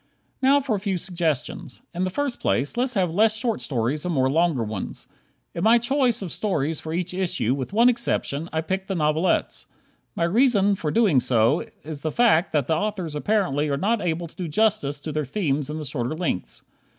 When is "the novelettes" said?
8.87-9.67